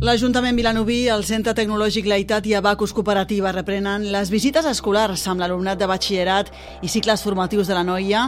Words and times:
L'Ajuntament 0.00 0.56
Vilanoví, 0.56 1.10
el 1.12 1.26
Centre 1.28 1.52
Tecnològic 1.52 2.06
Laitat 2.08 2.46
i 2.48 2.54
Abacus 2.56 2.94
Cooperativa 2.96 3.50
reprenen 3.52 4.06
les 4.08 4.30
visites 4.32 4.64
escolars 4.64 5.26
amb 5.28 5.42
l'alumnat 5.44 5.76
de 5.76 5.88
batxillerat 5.90 6.48
i 6.80 6.88
cicles 6.88 7.20
formatius 7.20 7.68
de 7.68 7.76
la 7.76 7.82
noia, 7.84 8.22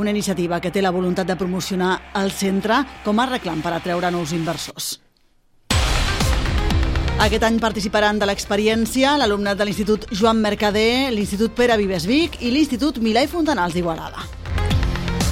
una 0.00 0.08
iniciativa 0.08 0.56
que 0.56 0.72
té 0.72 0.80
la 0.80 0.94
voluntat 0.94 1.28
de 1.28 1.36
promocionar 1.36 1.90
el 2.16 2.32
centre 2.32 2.80
com 3.04 3.20
a 3.20 3.28
reclam 3.28 3.60
per 3.60 3.74
atreure 3.76 4.08
nous 4.08 4.32
inversors. 4.32 4.94
Aquest 7.20 7.44
any 7.44 7.60
participaran 7.60 8.16
de 8.16 8.24
l'experiència 8.24 9.18
l'alumnat 9.20 9.60
de 9.60 9.68
l'Institut 9.68 10.08
Joan 10.08 10.40
Mercader, 10.40 11.12
l'Institut 11.12 11.52
Pere 11.52 11.76
Vives 11.76 12.08
i 12.08 12.56
l'Institut 12.56 13.04
Milà 13.04 13.28
i 13.28 13.28
Fontanals 13.28 13.76
d'Igualada. 13.76 14.47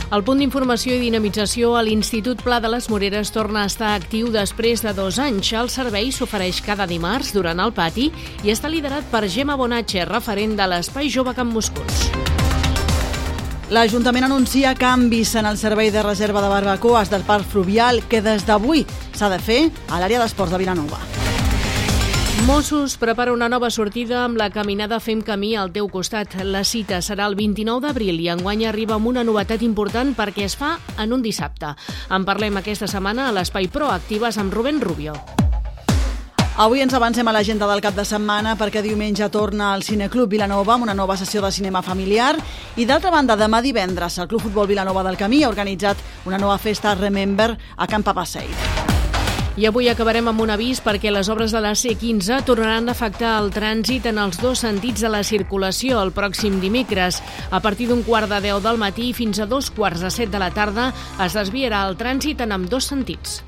El 0.07 0.23
punt 0.23 0.39
d'informació 0.39 0.95
i 0.95 1.01
dinamització 1.03 1.73
a 1.75 1.81
l'Institut 1.83 2.39
Pla 2.47 2.61
de 2.63 2.69
les 2.71 2.87
Moreres 2.93 3.33
torna 3.35 3.65
a 3.65 3.71
estar 3.71 3.89
actiu 3.97 4.29
després 4.31 4.85
de 4.87 4.93
dos 4.95 5.19
anys. 5.19 5.51
El 5.59 5.67
servei 5.73 6.13
s'ofereix 6.15 6.61
cada 6.63 6.87
dimarts 6.87 7.33
durant 7.35 7.59
el 7.59 7.75
pati 7.75 8.13
i 8.47 8.55
està 8.55 8.71
liderat 8.71 9.09
per 9.11 9.25
Gemma 9.27 9.59
Bonatge, 9.59 10.07
referent 10.07 10.55
de 10.55 10.71
l'Espai 10.71 11.11
Jove 11.11 11.35
Camp 11.35 11.51
Moscons. 11.51 12.07
L'Ajuntament 13.75 14.29
anuncia 14.29 14.77
canvis 14.79 15.35
en 15.35 15.51
el 15.51 15.59
servei 15.59 15.91
de 15.91 16.07
reserva 16.07 16.39
de 16.45 16.55
barbacoes 16.55 17.11
del 17.11 17.27
Parc 17.27 17.51
Fluvial 17.51 18.05
que 18.07 18.23
des 18.23 18.47
d'avui 18.47 18.87
s'ha 19.11 19.33
de 19.33 19.43
fer 19.43 19.63
a 19.91 19.99
l'àrea 19.99 20.23
d'esports 20.23 20.55
de 20.55 20.63
Vilanova. 20.63 21.16
Mossos 22.47 22.97
prepara 22.97 23.33
una 23.33 23.49
nova 23.49 23.73
sortida 23.75 24.21
amb 24.23 24.37
la 24.39 24.53
caminada 24.55 25.01
Fem 25.03 25.19
Camí 25.27 25.57
al 25.59 25.73
teu 25.75 25.89
costat. 25.91 26.37
La 26.47 26.61
cita 26.63 27.01
serà 27.03 27.25
el 27.27 27.35
29 27.35 27.83
d'abril 27.83 28.21
i 28.23 28.29
enguany 28.31 28.63
arriba 28.71 28.95
amb 28.95 29.11
una 29.11 29.25
novetat 29.27 29.65
important 29.67 30.13
perquè 30.15 30.45
es 30.47 30.55
fa 30.55 30.77
en 31.03 31.11
un 31.17 31.25
dissabte. 31.27 31.73
En 32.07 32.23
parlem 32.23 32.61
aquesta 32.63 32.87
setmana 32.87 33.27
a 33.27 33.35
l'Espai 33.35 33.67
Proactives 33.67 34.39
amb 34.39 34.55
Rubén 34.55 34.79
Rubio. 34.79 35.17
Avui 36.63 36.87
ens 36.87 36.95
avancem 36.95 37.27
a 37.27 37.35
l'agenda 37.35 37.67
del 37.67 37.83
cap 37.83 37.99
de 37.99 38.07
setmana 38.07 38.55
perquè 38.55 38.79
diumenge 38.81 39.27
torna 39.29 39.73
al 39.75 39.83
Cineclub 39.83 40.31
Vilanova 40.31 40.79
amb 40.79 40.87
una 40.87 40.95
nova 40.95 41.19
sessió 41.19 41.43
de 41.43 41.51
cinema 41.51 41.83
familiar 41.83 42.37
i 42.77 42.87
d'altra 42.87 43.11
banda 43.11 43.35
demà 43.35 43.59
divendres 43.61 44.23
el 44.23 44.31
Club 44.31 44.47
Futbol 44.47 44.71
Vilanova 44.71 45.03
del 45.03 45.19
Camí 45.19 45.43
ha 45.43 45.51
organitzat 45.51 45.99
una 46.31 46.39
nova 46.39 46.63
festa 46.63 46.95
Remember 46.95 47.57
a 47.77 47.91
Camp 47.91 48.07
Papaseit. 48.07 48.76
I 49.57 49.65
avui 49.65 49.87
acabarem 49.89 50.27
amb 50.29 50.43
un 50.45 50.51
avís 50.53 50.83
perquè 50.85 51.09
les 51.09 51.31
obres 51.33 51.55
de 51.55 51.63
la 51.65 51.71
C15 51.73 52.43
tornaran 52.45 52.91
a 52.91 52.93
afectar 52.93 53.39
el 53.41 53.49
trànsit 53.55 54.11
en 54.11 54.21
els 54.21 54.37
dos 54.43 54.61
sentits 54.67 55.01
de 55.01 55.09
la 55.09 55.23
circulació 55.25 56.03
el 56.05 56.13
pròxim 56.13 56.61
dimecres. 56.61 57.23
A 57.49 57.63
partir 57.65 57.89
d'un 57.89 58.05
quart 58.05 58.29
de 58.29 58.43
10 58.51 58.61
del 58.69 58.77
matí 58.77 59.15
fins 59.17 59.41
a 59.41 59.49
dos 59.49 59.73
quarts 59.73 60.05
de 60.05 60.13
set 60.13 60.29
de 60.29 60.45
la 60.45 60.53
tarda 60.53 60.91
es 61.25 61.41
desviarà 61.41 61.87
el 61.89 61.97
trànsit 61.97 62.45
en 62.45 62.53
amb 62.53 62.69
dos 62.69 62.93
sentits. 62.93 63.41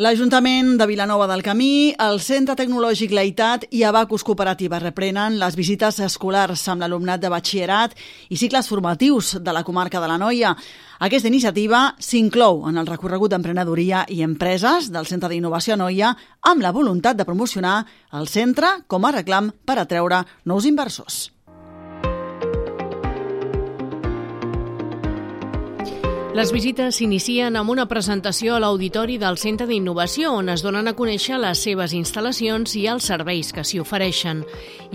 L'Ajuntament 0.00 0.78
de 0.80 0.86
Vilanova 0.88 1.26
del 1.28 1.42
Camí, 1.44 1.92
el 2.00 2.16
Centre 2.24 2.54
Tecnològic 2.56 3.10
Laitat 3.12 3.66
i 3.76 3.82
Abacus 3.84 4.22
Cooperativa 4.24 4.78
reprenen 4.80 5.36
les 5.36 5.52
visites 5.52 5.98
escolars 6.00 6.62
amb 6.72 6.80
l'alumnat 6.80 7.20
de 7.20 7.28
batxillerat 7.28 7.92
i 8.32 8.38
cicles 8.40 8.70
formatius 8.72 9.34
de 9.44 9.52
la 9.52 9.60
comarca 9.68 10.00
de 10.00 10.08
la 10.08 10.16
Noia. 10.16 10.54
Aquesta 10.96 11.28
iniciativa 11.28 11.82
s'inclou 12.00 12.64
en 12.70 12.80
el 12.80 12.88
recorregut 12.88 13.34
d'emprenedoria 13.34 14.06
i 14.08 14.22
empreses 14.24 14.88
del 14.88 15.04
Centre 15.04 15.28
d'Innovació 15.28 15.76
Noia 15.76 16.14
amb 16.40 16.64
la 16.64 16.72
voluntat 16.72 17.20
de 17.20 17.28
promocionar 17.28 17.82
el 18.16 18.32
centre 18.32 18.78
com 18.88 19.04
a 19.04 19.12
reclam 19.12 19.52
per 19.68 19.76
atreure 19.76 20.24
nous 20.48 20.64
inversors. 20.64 21.31
Les 26.32 26.48
visites 26.48 26.96
s'inicien 26.96 27.58
amb 27.60 27.68
una 27.68 27.84
presentació 27.84 28.54
a 28.56 28.60
l'Auditori 28.62 29.18
del 29.20 29.36
Centre 29.36 29.66
d'Innovació, 29.68 30.30
on 30.40 30.48
es 30.48 30.62
donen 30.64 30.86
a 30.88 30.94
conèixer 30.96 31.36
les 31.36 31.60
seves 31.60 31.92
instal·lacions 31.92 32.72
i 32.80 32.86
els 32.88 33.04
serveis 33.10 33.50
que 33.52 33.60
s'hi 33.68 33.82
ofereixen. 33.82 34.40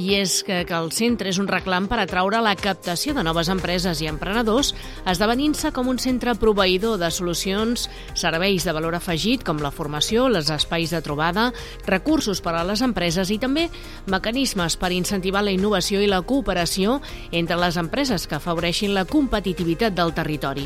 I 0.02 0.16
és 0.18 0.40
que, 0.42 0.64
que 0.66 0.74
el 0.74 0.90
centre 0.98 1.30
és 1.30 1.38
un 1.38 1.46
reclam 1.46 1.86
per 1.86 2.00
atraure 2.02 2.42
la 2.42 2.56
captació 2.58 3.14
de 3.14 3.22
noves 3.22 3.52
empreses 3.54 4.02
i 4.02 4.10
emprenedors, 4.10 4.74
esdevenint-se 5.06 5.70
com 5.78 5.92
un 5.94 6.02
centre 6.02 6.34
proveïdor 6.42 6.98
de 6.98 7.12
solucions, 7.14 7.86
serveis 8.18 8.66
de 8.66 8.74
valor 8.74 8.98
afegit, 8.98 9.46
com 9.46 9.62
la 9.62 9.70
formació, 9.70 10.26
les 10.34 10.50
espais 10.50 10.90
de 10.90 11.04
trobada, 11.06 11.52
recursos 11.86 12.42
per 12.42 12.56
a 12.58 12.66
les 12.66 12.82
empreses 12.82 13.30
i 13.30 13.38
també 13.38 13.68
mecanismes 14.10 14.74
per 14.82 14.90
incentivar 14.90 15.46
la 15.46 15.54
innovació 15.54 16.02
i 16.02 16.10
la 16.10 16.24
cooperació 16.26 16.98
entre 17.30 17.62
les 17.62 17.78
empreses 17.78 18.26
que 18.26 18.42
afavoreixin 18.42 18.98
la 18.98 19.06
competitivitat 19.06 19.94
del 19.94 20.18
territori. 20.18 20.66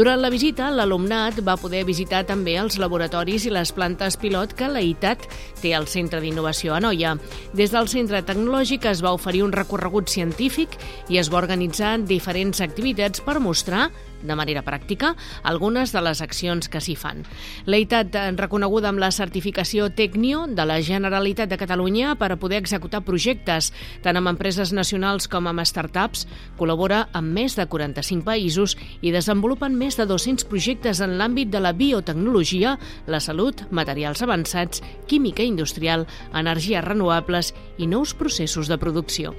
Durant 0.00 0.22
la 0.24 0.30
visita, 0.32 0.70
l'alumnat 0.72 1.42
va 1.44 1.58
poder 1.60 1.82
visitar 1.84 2.22
també 2.24 2.54
els 2.56 2.78
laboratoris 2.80 3.44
i 3.44 3.50
les 3.52 3.68
plantes 3.76 4.14
pilot 4.16 4.54
que 4.56 4.70
la 4.72 4.80
ITAT 4.80 5.26
té 5.60 5.74
al 5.76 5.84
Centre 5.92 6.22
d'Innovació 6.24 6.72
a 6.72 6.78
Noia. 6.80 7.10
Des 7.52 7.74
del 7.74 7.90
Centre 7.92 8.22
Tecnològic 8.24 8.88
es 8.88 9.02
va 9.04 9.12
oferir 9.12 9.42
un 9.44 9.52
recorregut 9.52 10.08
científic 10.08 10.78
i 11.12 11.20
es 11.20 11.28
va 11.28 11.42
organitzar 11.42 11.98
diferents 12.08 12.64
activitats 12.64 13.20
per 13.20 13.42
mostrar 13.44 13.90
de 14.22 14.36
manera 14.36 14.62
pràctica 14.66 15.14
algunes 15.42 15.92
de 15.92 16.02
les 16.04 16.20
accions 16.22 16.68
que 16.68 16.80
s'hi 16.80 16.96
fan. 16.98 17.24
L'EITAT, 17.66 18.16
reconeguda 18.38 18.90
amb 18.90 19.00
la 19.02 19.10
certificació 19.14 19.90
Tecnio 19.94 20.46
de 20.48 20.66
la 20.66 20.80
Generalitat 20.84 21.50
de 21.50 21.58
Catalunya 21.60 22.14
per 22.20 22.32
a 22.32 22.38
poder 22.40 22.60
executar 22.60 23.02
projectes 23.06 23.70
tant 24.04 24.18
amb 24.18 24.30
empreses 24.32 24.72
nacionals 24.76 25.28
com 25.30 25.48
amb 25.50 25.64
startups, 25.66 26.26
col·labora 26.58 27.06
amb 27.16 27.32
més 27.36 27.56
de 27.58 27.66
45 27.70 28.24
països 28.26 28.76
i 29.00 29.12
desenvolupen 29.14 29.76
més 29.78 29.98
de 29.98 30.06
200 30.08 30.46
projectes 30.50 31.00
en 31.04 31.16
l'àmbit 31.18 31.50
de 31.50 31.60
la 31.60 31.72
biotecnologia, 31.76 32.76
la 33.06 33.20
salut, 33.20 33.64
materials 33.70 34.22
avançats, 34.22 34.82
química 35.06 35.44
industrial, 35.46 36.06
energies 36.34 36.84
renovables 36.84 37.54
i 37.78 37.88
nous 37.90 38.14
processos 38.14 38.68
de 38.68 38.78
producció. 38.78 39.34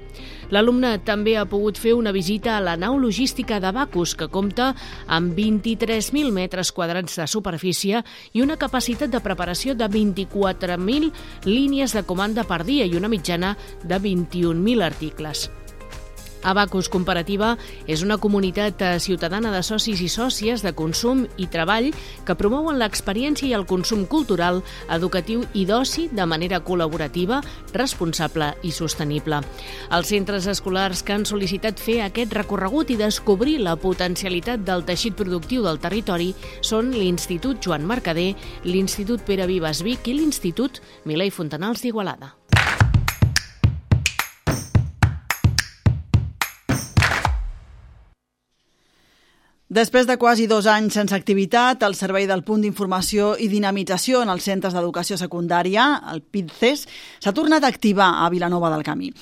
L'alumne 0.51 0.97
també 1.07 1.37
ha 1.39 1.47
pogut 1.47 1.77
fer 1.79 1.93
una 1.95 2.11
visita 2.11 2.57
a 2.57 2.63
la 2.63 2.75
nau 2.75 2.97
logística 2.99 3.61
de 3.63 3.71
Bacus, 3.71 4.15
que 4.19 4.27
compta 4.27 4.70
amb 5.07 5.37
23.000 5.37 6.31
metres 6.35 6.71
quadrats 6.71 7.19
de 7.21 7.27
superfície 7.27 8.03
i 8.33 8.41
una 8.41 8.57
capacitat 8.57 9.11
de 9.11 9.23
preparació 9.23 9.75
de 9.75 9.89
24.000 9.91 11.11
línies 11.47 11.95
de 11.97 12.03
comanda 12.03 12.45
per 12.47 12.63
dia 12.65 12.85
i 12.85 12.95
una 12.97 13.11
mitjana 13.11 13.55
de 13.83 13.97
21.000 13.99 14.85
articles. 14.85 15.49
Abacus 16.43 16.89
Comparativa 16.89 17.55
és 17.87 18.01
una 18.05 18.17
comunitat 18.17 18.81
eh, 18.81 18.91
ciutadana 18.99 19.51
de 19.53 19.61
socis 19.63 20.01
i 20.01 20.09
sòcies 20.11 20.63
de 20.65 20.73
consum 20.77 21.25
i 21.37 21.47
treball 21.51 21.91
que 22.25 22.35
promouen 22.37 22.79
l'experiència 22.81 23.49
i 23.49 23.55
el 23.57 23.67
consum 23.69 24.05
cultural, 24.09 24.61
educatiu 24.89 25.45
i 25.53 25.65
d'oci 25.69 26.07
de 26.11 26.25
manera 26.25 26.61
col·laborativa, 26.65 27.41
responsable 27.73 28.51
i 28.63 28.73
sostenible. 28.75 29.41
Els 29.93 30.11
centres 30.11 30.47
escolars 30.51 31.03
que 31.05 31.15
han 31.15 31.27
sol·licitat 31.29 31.79
fer 31.79 32.01
aquest 32.05 32.33
recorregut 32.37 32.91
i 32.91 32.99
descobrir 32.99 33.59
la 33.61 33.77
potencialitat 33.79 34.65
del 34.67 34.85
teixit 34.87 35.15
productiu 35.17 35.65
del 35.65 35.79
territori 35.79 36.31
són 36.61 36.91
l'Institut 36.95 37.61
Joan 37.63 37.87
Mercader, 37.87 38.31
l'Institut 38.65 39.23
Pere 39.27 39.47
Vives 39.49 39.83
Vic 39.85 40.11
i 40.11 40.17
l'Institut 40.17 40.81
Milei 41.05 41.31
Fontanals 41.31 41.85
d'Igualada. 41.85 42.40
Després 49.71 50.03
de 50.03 50.17
quasi 50.19 50.49
dos 50.51 50.65
anys 50.67 50.97
sense 50.97 51.15
activitat, 51.15 51.85
el 51.87 51.93
Servei 51.95 52.25
del 52.27 52.41
Punt 52.43 52.59
d'Informació 52.59 53.37
i 53.39 53.45
Dinamització 53.47 54.19
en 54.19 54.27
els 54.33 54.43
centres 54.43 54.73
d'educació 54.75 55.15
secundària, 55.15 55.85
el 56.11 56.19
PIDCES, 56.19 56.81
s'ha 57.23 57.31
tornat 57.31 57.63
a 57.63 57.69
activar 57.71 58.09
a 58.19 58.27
Vilanova 58.33 58.67
del 58.73 58.83
Camí. 58.83 59.13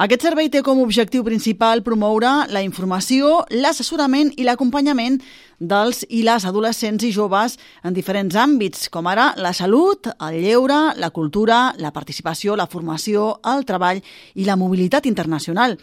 Aquest 0.00 0.24
servei 0.24 0.48
té 0.48 0.62
com 0.64 0.80
a 0.80 0.86
objectiu 0.86 1.26
principal 1.26 1.84
promoure 1.84 2.30
la 2.48 2.64
informació, 2.64 3.42
l'assessorament 3.52 4.32
i 4.40 4.48
l'acompanyament 4.48 5.20
dels 5.58 6.04
i 6.08 6.22
les 6.22 6.44
adolescents 6.46 7.02
i 7.04 7.10
joves 7.12 7.58
en 7.82 7.94
diferents 7.94 8.36
àmbits, 8.38 8.86
com 8.92 9.06
ara 9.10 9.32
la 9.36 9.52
salut, 9.52 10.06
el 10.22 10.38
lleure, 10.42 10.78
la 10.96 11.10
cultura, 11.10 11.74
la 11.78 11.92
participació, 11.92 12.56
la 12.56 12.68
formació, 12.70 13.40
el 13.44 13.66
treball 13.66 14.02
i 14.34 14.46
la 14.46 14.56
mobilitat 14.56 15.06
internacional. 15.06 15.78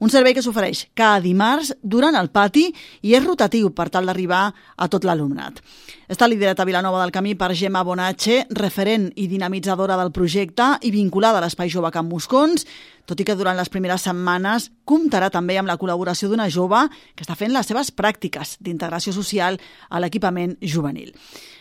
Un 0.00 0.12
servei 0.12 0.34
que 0.34 0.44
s'ofereix 0.44 0.88
cada 0.94 1.22
dimarts 1.24 1.74
durant 1.82 2.16
el 2.16 2.30
pati 2.30 2.68
i 3.02 3.14
és 3.16 3.24
rotatiu 3.24 3.72
per 3.72 3.88
tal 3.90 4.06
d'arribar 4.06 4.46
a 4.76 4.88
tot 4.88 5.04
l'alumnat. 5.04 5.62
Està 6.04 6.26
liderat 6.28 6.58
a 6.60 6.66
Vilanova 6.68 6.98
del 7.00 7.12
Camí 7.14 7.32
per 7.32 7.54
Gemma 7.56 7.80
Bonatge, 7.80 8.42
referent 8.52 9.06
i 9.16 9.24
dinamitzadora 9.24 9.96
del 9.96 10.10
projecte 10.12 10.74
i 10.84 10.90
vinculada 10.92 11.40
a 11.40 11.44
l'Espai 11.46 11.70
Jove 11.72 11.90
Camp 11.94 12.10
Moscons. 12.12 12.66
tot 13.04 13.20
i 13.20 13.24
que 13.24 13.34
durant 13.36 13.56
les 13.56 13.68
primeres 13.68 14.00
setmanes 14.00 14.70
comptarà 14.88 15.28
també 15.28 15.58
amb 15.58 15.68
la 15.68 15.76
col·laboració 15.76 16.30
d'una 16.30 16.48
jove 16.48 16.78
que 17.14 17.20
està 17.20 17.34
fent 17.36 17.52
les 17.52 17.66
seves 17.66 17.92
pràctiques 17.92 18.56
d'integració 18.60 19.12
social 19.12 19.58
a 19.90 20.00
l'equipament 20.00 20.56
juvenil. 20.62 21.12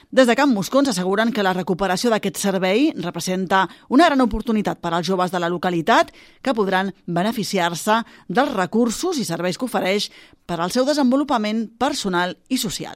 Des 0.09 0.25
de 0.25 0.35
Camp 0.35 0.53
Moscons 0.53 0.87
asseguren 0.87 1.33
que 1.33 1.43
la 1.43 1.51
recuperació 1.51 2.09
d'aquest 2.09 2.37
servei 2.37 2.93
representa 2.95 3.67
una 3.89 4.05
gran 4.05 4.21
oportunitat 4.21 4.79
per 4.79 4.93
als 4.93 5.07
joves 5.07 5.31
de 5.31 5.39
la 5.39 5.49
localitat 5.49 6.13
que 6.41 6.53
podran 6.53 6.93
beneficiar-se 7.07 8.03
dels 8.29 8.53
recursos 8.53 9.17
i 9.17 9.25
serveis 9.25 9.57
que 9.57 9.65
ofereix 9.65 10.11
per 10.45 10.61
al 10.61 10.71
seu 10.71 10.85
desenvolupament 10.85 11.67
personal 11.77 12.37
i 12.47 12.57
social. 12.57 12.95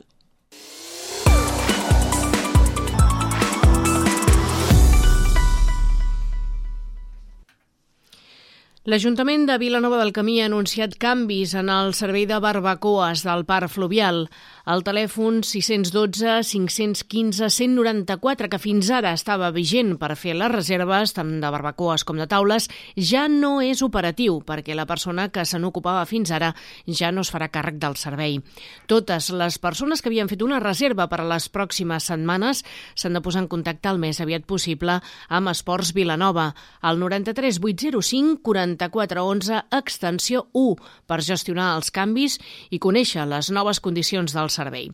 L'Ajuntament 8.88 9.42
de 9.50 9.58
Vilanova 9.60 9.98
del 10.00 10.14
Camí 10.16 10.38
ha 10.40 10.46
anunciat 10.48 10.94
canvis 10.96 11.52
en 11.60 11.68
el 11.68 11.90
servei 11.92 12.24
de 12.24 12.38
barbacoes 12.40 13.20
del 13.26 13.42
parc 13.44 13.68
fluvial. 13.74 14.22
El 14.64 14.84
telèfon 14.88 15.42
612 15.44 16.38
515 16.48 17.50
194, 17.52 18.48
que 18.48 18.60
fins 18.64 18.88
ara 18.96 19.12
estava 19.12 19.50
vigent 19.52 19.98
per 20.00 20.16
fer 20.16 20.38
les 20.40 20.52
reserves 20.54 21.12
tant 21.18 21.34
de 21.42 21.50
barbacoes 21.52 22.06
com 22.08 22.16
de 22.16 22.30
taules, 22.32 22.70
ja 22.96 23.26
no 23.28 23.58
és 23.60 23.82
operatiu 23.84 24.38
perquè 24.48 24.72
la 24.72 24.88
persona 24.88 25.28
que 25.36 25.44
se 25.44 25.60
n'ocupava 25.60 26.08
fins 26.08 26.32
ara 26.32 26.54
ja 26.88 27.12
no 27.12 27.28
es 27.28 27.34
farà 27.36 27.52
càrrec 27.52 27.84
del 27.84 28.00
servei. 28.00 28.40
Totes 28.88 29.30
les 29.36 29.60
persones 29.60 30.00
que 30.00 30.08
havien 30.08 30.32
fet 30.32 30.48
una 30.48 30.62
reserva 30.64 31.10
per 31.12 31.20
a 31.26 31.28
les 31.28 31.50
pròximes 31.52 32.08
setmanes 32.08 32.64
s'han 32.96 33.20
de 33.20 33.24
posar 33.28 33.44
en 33.44 33.52
contacte 33.52 33.92
el 33.92 34.00
més 34.00 34.24
aviat 34.24 34.48
possible 34.48 35.02
amb 35.28 35.52
Esports 35.52 35.92
Vilanova 35.92 36.54
al 36.80 37.04
93 37.04 37.60
805 37.60 38.40
44 38.48 38.77
11 38.78 39.64
extensió 39.74 40.46
1 40.54 40.76
per 41.08 41.22
gestionar 41.26 41.76
els 41.78 41.90
canvis 41.92 42.38
i 42.70 42.80
conèixer 42.80 43.26
les 43.26 43.50
noves 43.52 43.80
condicions 43.80 44.34
del 44.34 44.50
servei. 44.54 44.92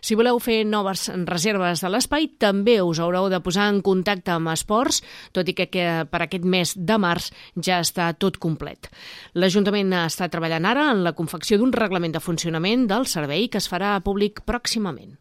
Si 0.00 0.16
voleu 0.16 0.38
fer 0.40 0.64
noves 0.64 1.10
reserves 1.26 1.82
de 1.84 1.90
l'espai, 1.92 2.30
també 2.38 2.80
us 2.80 3.00
haureu 3.00 3.28
de 3.28 3.40
posar 3.40 3.68
en 3.72 3.82
contacte 3.82 4.32
amb 4.32 4.48
Esports, 4.54 5.02
tot 5.32 5.48
i 5.48 5.54
que, 5.54 5.68
que 5.68 6.06
per 6.08 6.22
aquest 6.24 6.44
mes 6.44 6.72
de 6.76 6.98
març 6.98 7.30
ja 7.56 7.82
està 7.84 8.12
tot 8.14 8.38
complet. 8.38 8.88
L'Ajuntament 9.34 9.92
està 10.06 10.30
treballant 10.32 10.64
ara 10.64 10.90
en 10.94 11.04
la 11.04 11.12
confecció 11.12 11.58
d'un 11.58 11.74
reglament 11.76 12.16
de 12.16 12.24
funcionament 12.24 12.86
del 12.88 13.06
servei 13.06 13.48
que 13.48 13.58
es 13.58 13.68
farà 13.68 13.98
públic 14.00 14.42
pròximament. 14.46 15.16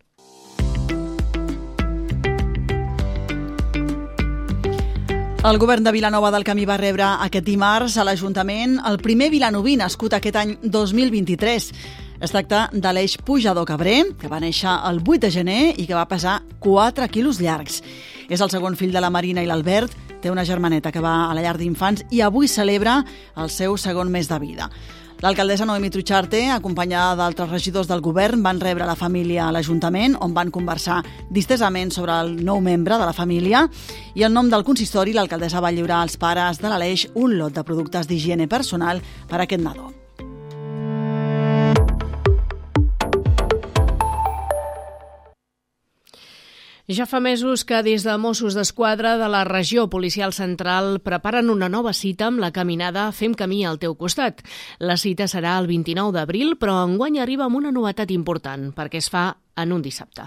El 5.45 5.59
govern 5.61 5.83
de 5.85 5.91
Vilanova 5.93 6.31
del 6.33 6.41
Camí 6.41 6.63
va 6.65 6.79
rebre 6.79 7.05
aquest 7.21 7.45
dimarts 7.45 7.99
a 8.01 8.03
l'Ajuntament 8.07 8.79
el 8.89 8.95
primer 8.97 9.27
vilanoví 9.29 9.75
nascut 9.77 10.15
aquest 10.17 10.39
any 10.41 10.55
2023. 10.63 11.67
Es 12.25 12.33
tracta 12.33 12.63
de 12.73 12.93
l'Eix 12.97 13.19
Pujador 13.21 13.67
Cabré, 13.69 13.99
que 14.17 14.31
va 14.31 14.39
néixer 14.41 14.73
el 14.89 15.03
8 15.03 15.19
de 15.27 15.31
gener 15.35 15.59
i 15.77 15.85
que 15.85 15.93
va 15.93 16.07
pesar 16.09 16.39
4 16.65 17.05
quilos 17.13 17.37
llargs. 17.37 17.83
És 18.25 18.41
el 18.41 18.49
segon 18.49 18.73
fill 18.73 18.95
de 18.95 19.05
la 19.05 19.13
Marina 19.13 19.45
i 19.45 19.45
l'Albert, 19.45 19.93
té 20.17 20.33
una 20.33 20.47
germaneta 20.49 20.89
que 20.89 21.03
va 21.05 21.27
a 21.29 21.37
la 21.37 21.45
llar 21.45 21.59
d'infants 21.61 22.07
i 22.09 22.25
avui 22.25 22.49
celebra 22.49 23.03
el 23.37 23.53
seu 23.53 23.77
segon 23.77 24.09
mes 24.09 24.25
de 24.25 24.41
vida. 24.41 24.71
L'alcaldessa 25.23 25.63
Noemi 25.65 25.89
Trucharte, 25.89 26.41
acompanyada 26.51 27.15
d'altres 27.15 27.49
regidors 27.49 27.87
del 27.87 28.03
govern, 28.03 28.43
van 28.43 28.59
rebre 28.59 28.85
la 28.85 28.97
família 28.99 29.47
a 29.47 29.51
l'Ajuntament, 29.55 30.17
on 30.19 30.35
van 30.35 30.51
conversar 30.51 30.99
distesament 31.31 31.93
sobre 31.95 32.19
el 32.19 32.35
nou 32.43 32.59
membre 32.59 32.99
de 32.99 33.07
la 33.07 33.15
família 33.15 33.65
i 34.13 34.27
en 34.27 34.35
nom 34.35 34.51
del 34.51 34.67
consistori 34.67 35.15
l'alcaldessa 35.15 35.63
va 35.63 35.71
lliurar 35.71 36.03
als 36.03 36.19
pares 36.19 36.59
de 36.59 36.67
l'Aleix 36.67 37.07
un 37.15 37.39
lot 37.39 37.55
de 37.55 37.63
productes 37.63 38.11
d'higiene 38.11 38.51
personal 38.51 38.99
per 39.29 39.39
a 39.39 39.45
aquest 39.47 39.63
nadó. 39.63 40.04
Ja 46.85 47.07
fa 47.09 47.17
mesos 47.17 47.63
que 47.65 47.79
des 47.81 48.03
de 48.05 48.13
Mossos 48.21 48.53
d'Esquadra 48.53 49.15
de 49.17 49.25
la 49.25 49.39
regió 49.43 49.87
policial 49.89 50.35
central 50.37 50.99
preparen 51.01 51.49
una 51.49 51.65
nova 51.65 51.93
cita 51.97 52.27
amb 52.27 52.37
la 52.43 52.51
caminada 52.53 53.07
Fem 53.11 53.33
camí 53.33 53.63
al 53.65 53.79
teu 53.81 53.95
costat. 53.97 54.43
La 54.77 54.93
cita 54.93 55.25
serà 55.25 55.55
el 55.57 55.65
29 55.65 56.13
d'abril, 56.13 56.53
però 56.61 56.83
enguany 56.85 57.17
arriba 57.17 57.47
amb 57.49 57.57
una 57.57 57.73
novetat 57.73 58.13
important, 58.13 58.69
perquè 58.77 59.01
es 59.01 59.09
fa 59.09 59.31
en 59.55 59.71
un 59.71 59.81
dissabte. 59.81 60.25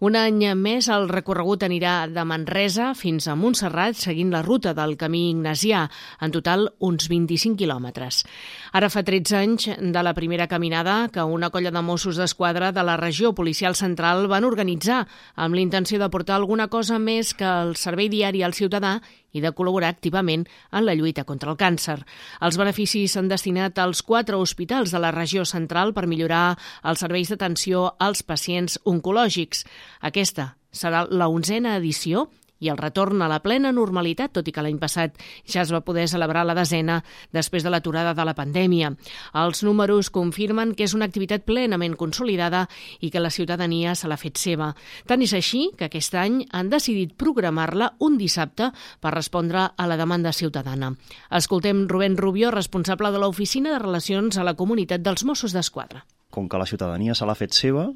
Un 0.00 0.16
any 0.16 0.42
més 0.56 0.88
el 0.88 1.08
recorregut 1.10 1.64
anirà 1.66 2.06
de 2.08 2.24
Manresa 2.24 2.90
fins 2.98 3.28
a 3.28 3.36
Montserrat 3.36 3.98
seguint 4.00 4.32
la 4.32 4.42
ruta 4.42 4.72
del 4.74 4.96
camí 5.00 5.28
ignasià, 5.30 5.86
en 6.20 6.32
total 6.32 6.68
uns 6.78 7.08
25 7.12 7.58
quilòmetres. 7.60 8.24
Ara 8.72 8.90
fa 8.92 9.04
13 9.04 9.36
anys 9.36 9.68
de 9.78 10.02
la 10.02 10.14
primera 10.14 10.48
caminada 10.48 11.08
que 11.12 11.24
una 11.24 11.50
colla 11.50 11.72
de 11.74 11.82
Mossos 11.82 12.16
d'Esquadra 12.16 12.72
de 12.72 12.84
la 12.86 12.96
regió 12.96 13.34
policial 13.34 13.76
central 13.76 14.26
van 14.28 14.48
organitzar 14.48 15.06
amb 15.36 15.54
l'intenció 15.54 15.98
de 16.00 16.10
portar 16.10 16.36
alguna 16.36 16.68
cosa 16.68 16.98
més 16.98 17.34
que 17.34 17.46
el 17.46 17.76
servei 17.76 18.08
diari 18.08 18.42
al 18.42 18.56
ciutadà 18.56 19.00
i 19.32 19.42
de 19.42 19.52
col·laborar 19.54 19.90
activament 19.92 20.46
en 20.72 20.86
la 20.86 20.94
lluita 20.98 21.24
contra 21.24 21.52
el 21.52 21.58
càncer. 21.60 21.98
Els 22.40 22.58
beneficis 22.60 23.14
s'han 23.14 23.30
destinat 23.30 23.78
als 23.78 24.02
quatre 24.02 24.36
hospitals 24.36 24.94
de 24.94 25.00
la 25.02 25.12
regió 25.14 25.44
central 25.44 25.94
per 25.94 26.08
millorar 26.10 26.58
els 26.82 27.02
serveis 27.04 27.30
d'atenció 27.30 27.90
als 27.98 28.22
pacients 28.22 28.78
oncològics. 28.84 29.64
Aquesta 30.00 30.54
serà 30.72 31.06
la 31.10 31.28
onzena 31.28 31.76
edició 31.78 32.28
i 32.60 32.68
el 32.68 32.78
retorn 32.78 33.22
a 33.24 33.28
la 33.28 33.40
plena 33.42 33.72
normalitat, 33.72 34.32
tot 34.36 34.48
i 34.48 34.54
que 34.54 34.62
l'any 34.62 34.78
passat 34.80 35.16
ja 35.48 35.64
es 35.64 35.72
va 35.72 35.82
poder 35.84 36.06
celebrar 36.08 36.44
la 36.46 36.54
desena 36.54 37.00
després 37.32 37.64
de 37.64 37.72
l'aturada 37.72 38.14
de 38.14 38.26
la 38.28 38.36
pandèmia. 38.36 38.92
Els 39.34 39.64
números 39.66 40.12
confirmen 40.14 40.74
que 40.76 40.84
és 40.86 40.94
una 40.94 41.08
activitat 41.08 41.44
plenament 41.48 41.96
consolidada 41.96 42.66
i 43.00 43.10
que 43.10 43.22
la 43.22 43.32
ciutadania 43.32 43.94
se 43.96 44.08
l'ha 44.08 44.20
fet 44.20 44.38
seva. 44.38 44.74
Tant 45.08 45.24
és 45.24 45.34
així 45.36 45.70
que 45.76 45.88
aquest 45.88 46.14
any 46.14 46.42
han 46.52 46.70
decidit 46.70 47.16
programar-la 47.18 47.94
un 47.98 48.18
dissabte 48.20 48.70
per 49.00 49.14
respondre 49.16 49.70
a 49.76 49.88
la 49.88 49.98
demanda 50.00 50.32
ciutadana. 50.32 50.92
Escoltem 51.30 51.86
Rubén 51.88 52.16
Rubio, 52.16 52.50
responsable 52.50 53.10
de 53.10 53.20
l'Oficina 53.22 53.72
de 53.74 53.82
Relacions 53.82 54.36
a 54.36 54.44
la 54.44 54.54
Comunitat 54.54 55.02
dels 55.02 55.24
Mossos 55.24 55.56
d'Esquadra. 55.56 56.04
Com 56.30 56.46
que 56.48 56.60
la 56.60 56.68
ciutadania 56.68 57.16
se 57.18 57.26
l'ha 57.26 57.34
fet 57.34 57.56
seva, 57.56 57.88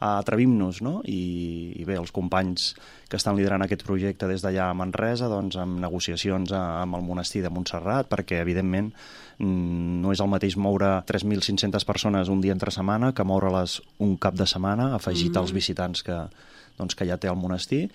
atrevim-nos, 0.00 0.80
no? 0.82 1.00
I, 1.06 1.74
I 1.80 1.84
bé, 1.84 1.96
els 2.00 2.12
companys 2.14 2.72
que 3.08 3.18
estan 3.20 3.36
liderant 3.36 3.62
aquest 3.64 3.84
projecte 3.86 4.28
des 4.30 4.42
d'allà 4.44 4.70
a 4.70 4.76
Manresa, 4.76 5.28
doncs 5.30 5.56
amb 5.60 5.78
negociacions 5.82 6.52
amb 6.56 6.98
el 6.98 7.04
monestir 7.06 7.44
de 7.44 7.52
Montserrat, 7.52 8.08
perquè 8.10 8.40
evidentment 8.42 8.92
mm, 9.38 10.00
no 10.02 10.12
és 10.12 10.20
el 10.20 10.32
mateix 10.32 10.56
moure 10.56 10.90
3.500 11.06 11.86
persones 11.86 12.32
un 12.32 12.42
dia 12.44 12.56
entre 12.56 12.74
setmana 12.74 13.12
que 13.14 13.26
moure-les 13.26 13.80
un 14.04 14.16
cap 14.18 14.34
de 14.34 14.46
setmana, 14.46 14.94
afegit 14.94 15.30
mm 15.30 15.34
-hmm. 15.34 15.40
als 15.40 15.52
visitants 15.52 16.02
que, 16.02 16.18
doncs, 16.78 16.94
que 16.94 17.06
ja 17.06 17.16
té 17.16 17.28
el 17.28 17.36
monestir, 17.36 17.90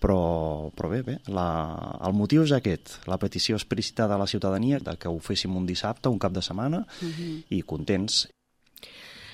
però, 0.00 0.70
però 0.74 0.88
bé, 0.88 1.02
bé 1.02 1.18
la, 1.26 1.98
el 2.06 2.14
motiu 2.14 2.44
és 2.46 2.52
aquest, 2.54 3.00
la 3.10 3.18
petició 3.18 3.56
explícita 3.58 4.06
de 4.08 4.18
la 4.18 4.26
ciutadania 4.26 4.78
de 4.78 4.96
que 4.96 5.08
ho 5.08 5.18
féssim 5.18 5.56
un 5.56 5.66
dissabte, 5.66 6.08
un 6.08 6.18
cap 6.18 6.32
de 6.32 6.42
setmana, 6.42 6.86
uh 7.02 7.08
-huh. 7.08 7.44
i 7.50 7.62
contents. 7.62 8.28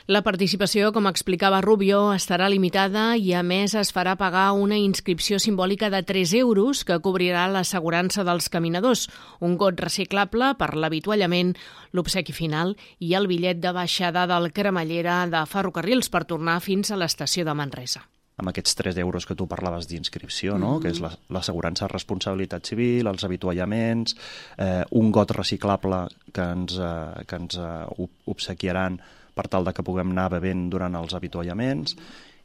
La 0.05 0.21
participació, 0.21 0.91
com 0.93 1.07
explicava 1.09 1.63
Rubio, 1.65 2.11
estarà 2.13 2.51
limitada 2.53 3.15
i, 3.17 3.31
a 3.33 3.41
més, 3.41 3.73
es 3.73 3.89
farà 3.89 4.13
pagar 4.21 4.51
una 4.53 4.77
inscripció 4.77 5.39
simbòlica 5.41 5.89
de 5.89 6.03
3 6.05 6.35
euros 6.43 6.83
que 6.85 6.99
cobrirà 7.01 7.47
l'assegurança 7.49 8.21
dels 8.29 8.51
caminadors, 8.53 9.07
un 9.41 9.57
got 9.57 9.81
reciclable 9.81 10.51
per 10.61 10.75
l'avituallament, 10.77 11.55
l'obsequi 11.97 12.37
final 12.37 12.77
i 13.01 13.15
el 13.17 13.31
bitllet 13.33 13.65
de 13.65 13.73
baixada 13.73 14.27
del 14.29 14.51
cremallera 14.53 15.23
de 15.25 15.41
ferrocarrils 15.49 16.13
per 16.13 16.27
tornar 16.29 16.59
fins 16.61 16.93
a 16.93 17.01
l'estació 17.01 17.49
de 17.49 17.57
Manresa 17.57 18.05
amb 18.35 18.51
aquests 18.51 18.75
3 18.75 18.97
euros 18.99 19.29
que 19.31 19.37
tu 19.39 19.47
parlaves 19.47 19.87
d'inscripció, 19.87 20.59
no? 20.59 20.75
Mm 20.75 20.79
-hmm. 20.79 20.83
que 20.83 20.89
és 20.91 21.01
l'assegurança 21.31 21.85
la, 21.85 21.89
de 21.89 21.93
responsabilitat 21.93 22.67
civil, 22.67 23.07
els 23.07 23.25
avituallaments, 23.25 24.17
eh, 24.59 24.85
un 24.91 25.13
got 25.13 25.31
reciclable 25.31 26.09
que 26.33 26.43
ens, 26.43 26.77
eh, 26.77 27.25
que 27.27 27.37
ens 27.37 27.55
eh, 27.57 28.09
obsequiaran 28.25 29.01
per 29.35 29.49
tal 29.51 29.67
de 29.67 29.75
que 29.75 29.85
puguem 29.87 30.15
anar 30.15 30.31
bevent 30.37 30.69
durant 30.73 30.95
els 30.99 31.15
avituallaments 31.15 31.97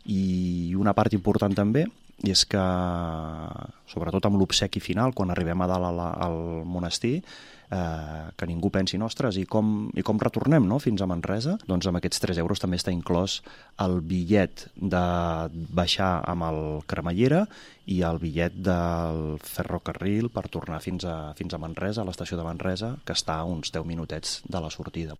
i 0.09 0.73
una 0.79 0.95
part 0.97 1.13
important 1.13 1.55
també 1.55 1.85
és 2.27 2.43
que, 2.49 2.63
sobretot 3.87 4.25
amb 4.27 4.39
l'obsequi 4.39 4.81
final, 4.83 5.13
quan 5.15 5.31
arribem 5.31 5.61
a 5.61 5.69
dalt 5.69 5.87
a 5.87 5.91
la, 5.95 6.07
al 6.19 6.35
monestir, 6.67 7.21
eh, 7.71 8.25
que 8.35 8.47
ningú 8.49 8.71
pensi, 8.73 8.97
nostres, 8.99 9.37
i 9.39 9.45
com, 9.45 9.89
i 9.95 10.03
com 10.03 10.19
retornem 10.19 10.67
no? 10.67 10.81
fins 10.83 11.01
a 11.01 11.07
Manresa? 11.09 11.55
Doncs 11.69 11.87
amb 11.87 12.01
aquests 12.01 12.23
3 12.25 12.41
euros 12.43 12.59
també 12.59 12.79
està 12.79 12.91
inclòs 12.91 13.39
el 13.85 13.99
bitllet 14.01 14.67
de 14.75 15.05
baixar 15.71 16.11
amb 16.27 16.49
el 16.49 16.61
cremallera 16.89 17.45
i 17.87 18.01
el 18.03 18.19
bitllet 18.21 18.59
del 18.67 19.39
ferrocarril 19.45 20.29
per 20.33 20.49
tornar 20.51 20.83
fins 20.83 21.07
a, 21.07 21.33
fins 21.39 21.55
a 21.55 21.61
Manresa, 21.61 22.03
a 22.03 22.09
l'estació 22.09 22.39
de 22.39 22.47
Manresa, 22.47 22.97
que 23.05 23.15
està 23.15 23.39
a 23.39 23.47
uns 23.47 23.71
10 23.71 23.87
minutets 23.87 24.41
de 24.47 24.59
la 24.59 24.73
sortida. 24.73 25.15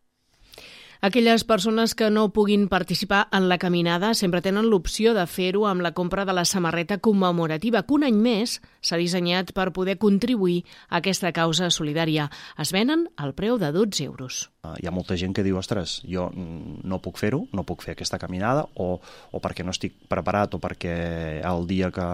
Aquelles 1.01 1.45
persones 1.45 1.95
que 1.95 2.09
no 2.11 2.27
puguin 2.35 2.67
participar 2.67 3.29
en 3.31 3.47
la 3.47 3.57
caminada 3.57 4.11
sempre 4.13 4.41
tenen 4.43 4.65
l'opció 4.67 5.13
de 5.15 5.23
fer-ho 5.31 5.61
amb 5.69 5.79
la 5.79 5.93
compra 5.95 6.25
de 6.27 6.33
la 6.35 6.43
samarreta 6.43 6.97
commemorativa, 6.99 7.85
que 7.87 7.95
un 7.95 8.03
any 8.03 8.17
més 8.19 8.57
s'ha 8.83 8.99
dissenyat 8.99 9.53
per 9.55 9.69
poder 9.71 9.95
contribuir 9.95 10.65
a 10.89 10.99
aquesta 10.99 11.31
causa 11.31 11.69
solidària. 11.71 12.27
Es 12.59 12.73
venen 12.75 13.07
al 13.15 13.31
preu 13.31 13.55
de 13.55 13.71
12 13.71 14.03
euros. 14.03 14.41
Ah, 14.67 14.75
hi 14.75 14.91
ha 14.91 14.91
molta 14.91 15.15
gent 15.15 15.31
que 15.31 15.45
diu, 15.47 15.55
ostres, 15.55 16.01
jo 16.03 16.27
no 16.35 16.99
puc 16.99 17.15
fer-ho, 17.23 17.45
no 17.55 17.63
puc 17.63 17.87
fer 17.87 17.95
aquesta 17.95 18.19
caminada, 18.19 18.67
o, 18.75 18.99
o 18.99 19.39
perquè 19.39 19.63
no 19.63 19.71
estic 19.71 19.95
preparat, 20.11 20.59
o 20.59 20.59
perquè 20.59 21.39
el 21.39 21.63
dia 21.71 21.93
que 21.95 22.11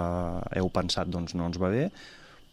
heu 0.61 0.69
pensat 0.69 1.09
doncs, 1.09 1.33
no 1.33 1.49
ens 1.49 1.57
va 1.57 1.73
bé, 1.73 1.89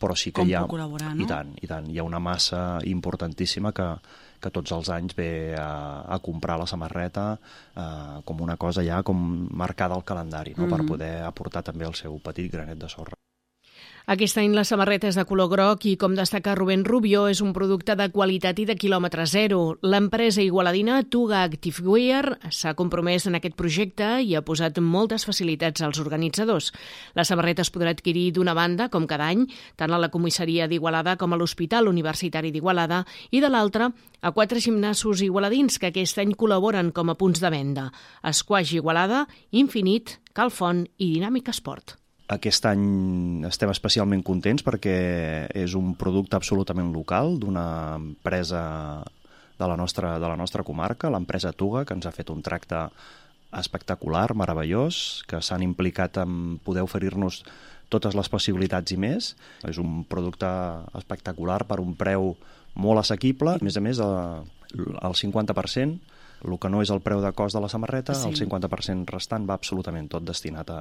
però 0.01 0.17
sí 0.17 0.33
que 0.33 0.41
Com 0.41 0.49
hi 0.49 0.57
ha... 0.57 0.65
puc 0.65 0.79
col·laborar, 0.79 1.12
no? 1.12 1.27
I 1.27 1.29
tant, 1.29 1.53
i 1.61 1.69
tant. 1.69 1.93
Hi 1.93 2.01
ha 2.01 2.09
una 2.09 2.25
massa 2.25 2.81
importantíssima 2.89 3.77
que, 3.77 3.93
que 4.42 4.50
tots 4.50 4.75
els 4.75 4.90
anys 4.90 5.16
ve 5.18 5.54
a, 5.58 6.02
a 6.14 6.18
comprar 6.18 6.58
la 6.61 6.66
samarreta 6.66 7.26
eh, 7.38 8.20
com 8.26 8.42
una 8.42 8.58
cosa 8.58 8.84
ja 8.87 9.02
com 9.06 9.49
marcada 9.64 9.94
al 9.94 10.04
calendari, 10.04 10.54
no? 10.56 10.66
Mm 10.66 10.70
-hmm. 10.70 10.76
per 10.76 10.87
poder 10.87 11.14
aportar 11.22 11.62
també 11.62 11.87
el 11.87 11.94
seu 11.94 12.18
petit 12.18 12.52
granet 12.52 12.78
de 12.78 12.88
sorra. 12.88 13.16
Aquest 14.11 14.35
any 14.40 14.50
la 14.50 14.64
samarreta 14.66 15.06
és 15.06 15.14
de 15.14 15.23
color 15.23 15.47
groc 15.52 15.85
i, 15.87 15.92
com 15.94 16.16
destaca 16.18 16.56
Rubén 16.59 16.82
Rubio, 16.82 17.28
és 17.30 17.38
un 17.44 17.52
producte 17.54 17.94
de 17.94 18.09
qualitat 18.11 18.59
i 18.59 18.64
de 18.66 18.75
quilòmetre 18.75 19.28
zero. 19.30 19.76
L'empresa 19.87 20.42
igualadina 20.42 20.97
Tuga 21.06 21.44
Activewear 21.47 22.50
s'ha 22.50 22.75
compromès 22.75 23.28
en 23.30 23.38
aquest 23.38 23.54
projecte 23.54 24.09
i 24.26 24.35
ha 24.35 24.42
posat 24.42 24.80
moltes 24.82 25.23
facilitats 25.28 25.87
als 25.87 26.02
organitzadors. 26.02 26.73
La 27.14 27.23
samarreta 27.23 27.62
es 27.62 27.71
podrà 27.71 27.94
adquirir 27.94 28.32
d'una 28.35 28.56
banda, 28.59 28.90
com 28.90 29.06
cada 29.06 29.30
any, 29.30 29.47
tant 29.78 29.94
a 29.94 30.02
la 30.02 30.11
comissaria 30.11 30.66
d'Igualada 30.66 31.14
com 31.16 31.32
a 31.32 31.38
l'Hospital 31.38 31.87
Universitari 31.87 32.50
d'Igualada, 32.50 33.04
i 33.30 33.38
de 33.38 33.54
l'altra 33.54 33.92
a 34.21 34.35
quatre 34.35 34.59
gimnasos 34.59 35.23
igualadins 35.23 35.78
que 35.78 35.92
aquest 35.94 36.18
any 36.18 36.35
col·laboren 36.35 36.90
com 36.90 37.11
a 37.11 37.18
punts 37.18 37.38
de 37.38 37.54
venda. 37.54 37.90
Esquaix 38.26 38.75
Igualada, 38.75 39.28
Infinit, 39.52 40.18
Calfont 40.35 40.88
i 40.99 41.14
Dinàmica 41.14 41.54
Esport. 41.54 42.01
Aquest 42.33 42.67
any 42.71 43.43
estem 43.49 43.71
especialment 43.73 44.23
contents 44.25 44.65
perquè 44.65 44.97
és 45.59 45.75
un 45.79 45.95
producte 45.99 46.39
absolutament 46.39 46.93
local 46.95 47.37
d'una 47.43 47.67
empresa 47.99 48.62
de 49.59 49.69
la 49.69 49.77
nostra, 49.77 50.19
de 50.19 50.29
la 50.29 50.39
nostra 50.39 50.65
comarca, 50.65 51.11
l'empresa 51.11 51.53
Tuga, 51.53 51.85
que 51.85 51.95
ens 51.95 52.07
ha 52.07 52.15
fet 52.15 52.31
un 52.33 52.43
tracte 52.43 52.87
espectacular, 53.53 54.33
meravellós, 54.35 55.23
que 55.29 55.43
s'han 55.45 55.62
implicat 55.67 56.23
en 56.23 56.57
poder 56.65 56.85
oferir-nos 56.87 57.43
totes 57.93 58.17
les 58.17 58.31
possibilitats 58.33 58.95
i 58.95 58.99
més. 58.99 59.35
És 59.69 59.79
un 59.83 60.03
producte 60.09 60.49
espectacular 60.99 61.61
per 61.69 61.83
un 61.85 61.93
preu 61.99 62.33
molt 62.75 63.03
assequible. 63.03 63.59
A 63.61 63.65
més 63.65 63.77
a 63.77 63.85
més, 63.85 64.01
el 64.01 65.17
50%, 65.21 65.99
el 66.43 66.59
que 66.59 66.71
no 66.73 66.81
és 66.83 66.91
el 66.91 67.03
preu 67.05 67.21
de 67.23 67.33
cost 67.37 67.55
de 67.55 67.62
la 67.62 67.71
samarreta, 67.71 68.17
sí. 68.17 68.31
el 68.31 68.39
50% 68.41 69.12
restant 69.12 69.45
va 69.49 69.59
absolutament 69.61 70.09
tot 70.11 70.25
destinat 70.27 70.73
a, 70.73 70.81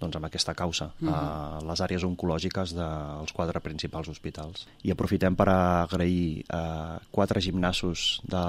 doncs, 0.00 0.16
amb 0.16 0.26
aquesta 0.28 0.54
causa 0.54 0.90
uh 1.00 1.08
-huh. 1.08 1.14
a 1.14 1.60
les 1.64 1.80
àrees 1.80 2.04
oncològiques 2.04 2.74
dels 2.74 3.32
quatre 3.32 3.60
principals 3.60 4.08
hospitals. 4.08 4.66
I 4.82 4.90
aprofitem 4.90 5.34
per 5.36 5.48
agrair 5.48 6.44
a 6.48 6.98
quatre 7.10 7.40
gimnasos 7.40 8.20
de 8.24 8.44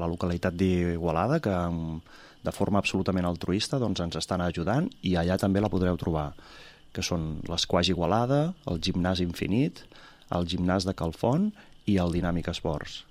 la 0.00 0.06
localitat 0.06 0.54
d'Igualada 0.54 1.40
que 1.40 1.56
de 2.42 2.52
forma 2.52 2.78
absolutament 2.78 3.26
altruista 3.26 3.78
doncs, 3.78 4.00
ens 4.00 4.16
estan 4.16 4.40
ajudant 4.40 4.88
i 5.02 5.16
allà 5.16 5.36
també 5.38 5.60
la 5.60 5.68
podreu 5.68 5.96
trobar 5.96 6.34
que 6.92 7.02
són 7.02 7.42
l'Esquaix 7.48 7.88
Igualada, 7.88 8.54
el 8.70 8.80
Gimnàs 8.80 9.20
Infinit, 9.20 9.84
el 10.34 10.46
Gimnàs 10.46 10.86
de 10.88 10.94
Calfont 10.94 11.52
i 11.86 11.98
el 11.98 12.12
Dinàmic 12.12 12.48
Esports. 12.48 13.04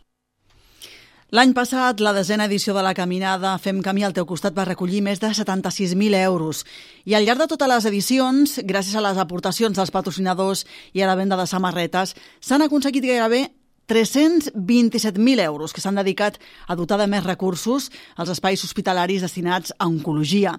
L'any 1.36 1.51
passat, 1.51 2.00
la 2.00 2.13
desena 2.15 2.46
edició 2.48 2.72
de 2.72 2.79
la 2.86 2.93
caminada 2.96 3.50
Fem 3.60 3.81
Camí 3.84 4.05
al 4.07 4.13
teu 4.15 4.24
costat 4.24 4.55
va 4.55 4.63
recollir 4.63 5.01
més 5.03 5.19
de 5.19 5.27
76.000 5.36 6.15
euros. 6.22 6.62
I 7.03 7.17
al 7.17 7.27
llarg 7.27 7.41
de 7.43 7.50
totes 7.51 7.67
les 7.67 7.88
edicions, 7.89 8.53
gràcies 8.63 8.96
a 8.96 9.03
les 9.03 9.19
aportacions 9.19 9.75
dels 9.75 9.91
patrocinadors 9.91 10.63
i 10.96 11.03
a 11.03 11.10
la 11.12 11.17
venda 11.19 11.36
de 11.36 11.43
samarretes, 11.51 12.15
s'han 12.39 12.63
aconseguit 12.63 13.03
gairebé 13.03 13.50
327.000 13.88 15.39
euros 15.39 15.72
que 15.74 15.82
s'han 15.82 15.96
dedicat 15.96 16.38
a 16.67 16.75
dotar 16.75 17.00
de 17.00 17.08
més 17.08 17.24
recursos 17.24 17.88
als 18.15 18.32
espais 18.34 18.63
hospitalaris 18.63 19.24
destinats 19.24 19.72
a 19.79 19.88
oncologia. 19.88 20.58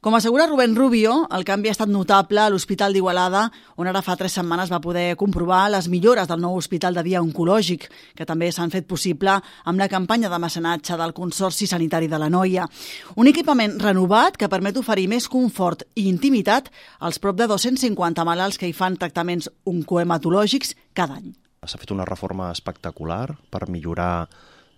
Com 0.00 0.14
assegura 0.14 0.46
Rubén 0.46 0.76
Rubio, 0.78 1.26
el 1.34 1.44
canvi 1.44 1.68
ha 1.68 1.74
estat 1.74 1.90
notable 1.90 2.38
a 2.38 2.48
l'Hospital 2.52 2.94
d'Igualada, 2.94 3.48
on 3.76 3.90
ara 3.90 4.02
fa 4.06 4.14
tres 4.16 4.36
setmanes 4.38 4.70
va 4.70 4.78
poder 4.80 5.16
comprovar 5.18 5.64
les 5.74 5.88
millores 5.90 6.28
del 6.30 6.40
nou 6.40 6.54
hospital 6.54 6.94
de 6.94 7.02
dia 7.02 7.22
oncològic, 7.22 7.88
que 8.14 8.26
també 8.28 8.52
s'han 8.54 8.70
fet 8.70 8.86
possible 8.86 9.34
amb 9.64 9.82
la 9.82 9.90
campanya 9.90 10.30
de 10.30 10.38
mecenatge 10.38 10.96
del 10.96 11.16
Consorci 11.16 11.66
Sanitari 11.66 12.06
de 12.06 12.22
la 12.22 12.30
Noia. 12.30 12.68
Un 13.16 13.26
equipament 13.26 13.74
renovat 13.82 14.38
que 14.38 14.48
permet 14.48 14.78
oferir 14.78 15.08
més 15.10 15.26
confort 15.26 15.82
i 15.96 16.06
intimitat 16.06 16.70
als 17.00 17.18
prop 17.18 17.36
de 17.36 17.50
250 17.50 18.24
malalts 18.24 18.58
que 18.58 18.70
hi 18.70 18.72
fan 18.76 18.96
tractaments 18.96 19.50
oncohematològics 19.66 20.76
cada 20.94 21.18
any. 21.18 21.34
S'ha 21.64 21.80
fet 21.80 21.90
una 21.94 22.06
reforma 22.08 22.52
espectacular 22.54 23.34
per 23.50 23.66
millorar 23.68 24.28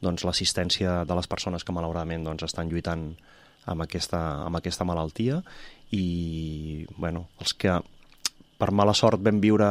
doncs, 0.00 0.24
l'assistència 0.24 1.02
de 1.04 1.16
les 1.18 1.28
persones 1.28 1.64
que 1.64 1.74
malauradament 1.76 2.24
doncs, 2.24 2.46
estan 2.48 2.70
lluitant 2.72 3.10
amb 3.68 3.84
aquesta, 3.84 4.20
amb 4.46 4.56
aquesta 4.56 4.86
malaltia 4.88 5.42
i 5.92 6.86
bueno, 6.96 7.26
els 7.40 7.52
que 7.52 7.76
per 8.60 8.70
mala 8.76 8.94
sort 8.96 9.20
vam 9.24 9.40
viure 9.40 9.68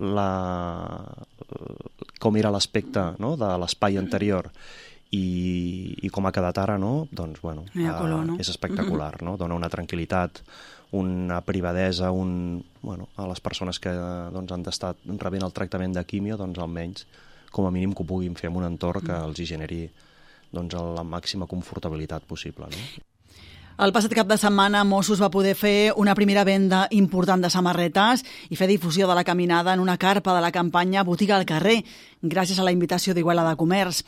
la, 0.00 0.28
com 2.20 2.38
era 2.40 2.52
l'aspecte 2.52 3.10
no? 3.20 3.34
de 3.40 3.50
l'espai 3.60 3.98
anterior 4.00 4.50
i, 5.16 5.96
i 6.06 6.10
com 6.12 6.26
ha 6.26 6.34
quedat 6.34 6.60
ara, 6.62 6.76
no? 6.78 7.06
doncs 7.10 7.42
bueno, 7.44 7.66
color, 7.74 8.24
no? 8.28 8.36
és 8.40 8.52
espectacular, 8.52 9.16
no? 9.26 9.36
dona 9.40 9.58
una 9.58 9.70
tranquil·litat, 9.72 10.42
una 10.92 11.40
privadesa 11.46 12.10
un, 12.10 12.64
bueno, 12.82 13.08
a 13.16 13.26
les 13.30 13.40
persones 13.40 13.78
que 13.78 13.92
doncs, 14.34 14.52
han 14.52 14.64
d'estar 14.66 14.94
rebent 15.06 15.46
el 15.46 15.54
tractament 15.54 15.94
de 15.94 16.04
quimio, 16.04 16.38
doncs 16.40 16.58
almenys 16.58 17.06
com 17.50 17.66
a 17.66 17.74
mínim 17.74 17.94
que 17.94 18.02
ho 18.02 18.06
puguin 18.06 18.36
fer 18.38 18.50
en 18.50 18.58
un 18.58 18.66
entorn 18.66 19.06
que 19.06 19.14
els 19.26 19.38
hi 19.38 19.46
generi 19.52 19.84
doncs, 20.50 20.74
la 20.74 21.06
màxima 21.06 21.50
confortabilitat 21.50 22.26
possible. 22.26 22.70
No? 22.70 23.09
El 23.80 23.94
passat 23.96 24.12
cap 24.12 24.28
de 24.28 24.36
setmana 24.36 24.82
Mossos 24.84 25.22
va 25.24 25.30
poder 25.32 25.54
fer 25.56 25.94
una 25.96 26.12
primera 26.12 26.42
venda 26.44 26.82
important 26.92 27.40
de 27.40 27.48
samarretes 27.48 28.20
i 28.52 28.58
fer 28.60 28.68
difusió 28.68 29.08
de 29.08 29.16
la 29.16 29.24
caminada 29.24 29.72
en 29.72 29.80
una 29.80 29.96
carpa 29.96 30.34
de 30.36 30.42
la 30.44 30.50
campanya 30.52 31.00
Botiga 31.00 31.38
al 31.38 31.46
carrer, 31.48 31.78
gràcies 32.20 32.60
a 32.60 32.66
la 32.66 32.74
invitació 32.76 33.16
d'Iguala 33.16 33.46
de 33.48 33.56
Comerç. 33.56 34.02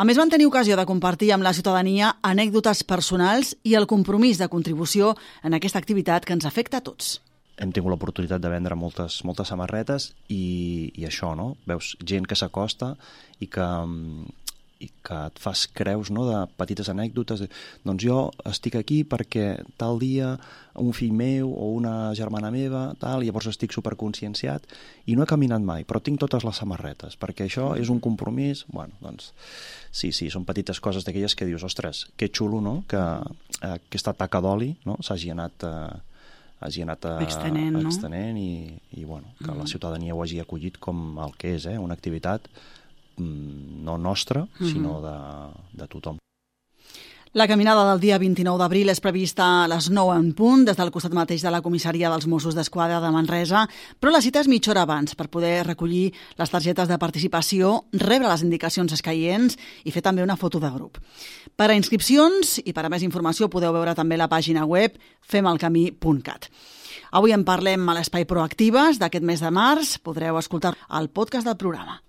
A 0.00 0.08
més, 0.08 0.16
van 0.16 0.32
tenir 0.32 0.48
ocasió 0.48 0.80
de 0.80 0.88
compartir 0.88 1.34
amb 1.36 1.44
la 1.44 1.52
ciutadania 1.52 2.14
anècdotes 2.24 2.86
personals 2.88 3.52
i 3.68 3.76
el 3.76 3.84
compromís 3.84 4.40
de 4.40 4.48
contribució 4.48 5.12
en 5.44 5.52
aquesta 5.52 5.76
activitat 5.84 6.24
que 6.24 6.32
ens 6.32 6.48
afecta 6.48 6.80
a 6.80 6.86
tots 6.88 7.18
hem 7.58 7.72
tingut 7.74 7.90
l'oportunitat 7.90 8.38
de 8.38 8.50
vendre 8.52 8.76
moltes, 8.78 9.18
moltes 9.26 9.50
samarretes 9.50 10.12
i, 10.30 10.92
i 10.94 11.06
això, 11.08 11.32
no? 11.34 11.56
Veus 11.66 11.96
gent 12.06 12.26
que 12.28 12.38
s'acosta 12.38 12.92
i 13.42 13.48
que, 13.50 13.66
i 13.66 14.37
que 15.08 15.18
et 15.30 15.40
fas 15.40 15.64
creus 15.72 16.12
no, 16.14 16.26
de 16.28 16.38
petites 16.60 16.90
anècdotes. 16.92 17.42
De, 17.44 17.48
doncs 17.86 18.04
jo 18.04 18.18
estic 18.48 18.76
aquí 18.78 19.02
perquè 19.08 19.50
tal 19.80 20.00
dia 20.02 20.34
un 20.78 20.92
fill 20.94 21.14
meu 21.16 21.50
o 21.50 21.70
una 21.74 22.12
germana 22.14 22.52
meva, 22.54 22.92
tal, 23.00 23.24
i 23.24 23.28
llavors 23.28 23.48
estic 23.50 23.74
superconscienciat 23.74 24.68
i 25.08 25.16
no 25.16 25.24
he 25.24 25.30
caminat 25.30 25.64
mai, 25.64 25.86
però 25.88 26.02
tinc 26.04 26.20
totes 26.22 26.46
les 26.46 26.60
samarretes, 26.60 27.16
perquè 27.18 27.48
això 27.48 27.72
és 27.80 27.90
un 27.92 28.02
compromís. 28.04 28.64
Bueno, 28.70 28.94
doncs, 29.02 29.32
sí, 29.90 30.12
sí, 30.12 30.30
són 30.30 30.46
petites 30.48 30.80
coses 30.84 31.06
d'aquelles 31.08 31.34
que 31.34 31.48
dius, 31.48 31.64
ostres, 31.66 32.06
que 32.16 32.30
xulo, 32.30 32.60
no?, 32.64 32.82
que 32.88 33.00
eh, 33.00 33.74
aquesta 33.74 34.14
taca 34.14 34.42
d'oli 34.44 34.74
no, 34.86 35.00
s'hagi 35.02 35.34
anat... 35.34 35.66
Eh, 35.66 36.04
hagi 36.58 36.82
anat 36.82 37.04
a, 37.06 37.12
extenent, 37.22 37.76
no? 37.76 37.84
extenent 37.86 38.34
i, 38.34 38.72
i 38.98 39.04
bueno, 39.06 39.30
que 39.38 39.46
mm 39.46 39.60
la 39.60 39.66
ciutadania 39.70 40.14
ho 40.14 40.22
hagi 40.24 40.40
acollit 40.42 40.80
com 40.82 41.20
el 41.22 41.36
que 41.38 41.52
és, 41.54 41.68
eh, 41.70 41.76
una 41.78 41.94
activitat 41.94 42.48
no 43.18 43.98
nostra, 43.98 44.42
mm 44.42 44.48
-hmm. 44.58 44.72
sinó 44.72 45.00
de, 45.02 45.78
de 45.82 45.86
tothom. 45.88 46.18
La 47.34 47.46
caminada 47.46 47.90
del 47.90 48.00
dia 48.00 48.16
29 48.16 48.56
d'abril 48.56 48.88
és 48.88 49.02
prevista 49.04 49.44
a 49.62 49.66
les 49.68 49.90
9 49.92 50.14
en 50.16 50.30
punt, 50.32 50.62
des 50.64 50.78
del 50.78 50.90
costat 50.90 51.12
mateix 51.12 51.42
de 51.44 51.50
la 51.52 51.60
comissaria 51.60 52.08
dels 52.08 52.24
Mossos 52.26 52.56
d'Esquadra 52.56 53.02
de 53.02 53.10
Manresa, 53.12 53.66
però 54.00 54.10
la 54.14 54.22
cita 54.24 54.40
és 54.40 54.48
mitja 54.48 54.72
hora 54.72 54.86
abans 54.86 55.14
per 55.14 55.28
poder 55.28 55.66
recollir 55.66 56.14
les 56.38 56.50
targetes 56.50 56.88
de 56.88 56.98
participació, 56.98 57.84
rebre 57.92 58.30
les 58.30 58.42
indicacions 58.46 58.96
escaients 58.96 59.58
i 59.84 59.92
fer 59.92 60.02
també 60.02 60.24
una 60.24 60.38
foto 60.40 60.58
de 60.58 60.72
grup. 60.72 60.96
Per 61.54 61.68
a 61.68 61.76
inscripcions 61.76 62.62
i 62.64 62.72
per 62.72 62.86
a 62.86 62.88
més 62.88 63.04
informació 63.04 63.50
podeu 63.52 63.76
veure 63.76 63.94
també 63.94 64.16
la 64.16 64.30
pàgina 64.32 64.64
web 64.64 64.96
femalcamí.cat. 65.20 66.48
Avui 67.12 67.36
en 67.36 67.44
parlem 67.44 67.86
a 67.88 68.00
l'Espai 68.00 68.24
Proactives 68.24 68.98
d'aquest 68.98 69.24
mes 69.24 69.44
de 69.44 69.52
març. 69.52 69.98
Podreu 70.00 70.40
escoltar 70.40 70.74
el 70.96 71.12
podcast 71.12 71.44
del 71.46 71.60
programa. 71.60 72.00